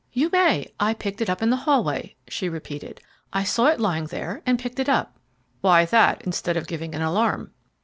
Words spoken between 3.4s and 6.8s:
saw it lying there and picked it up." "Why that, instead of